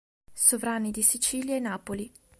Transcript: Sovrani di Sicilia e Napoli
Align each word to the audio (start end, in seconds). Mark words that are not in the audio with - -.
Sovrani 0.33 0.89
di 0.89 1.03
Sicilia 1.03 1.55
e 1.55 1.59
Napoli 1.59 2.11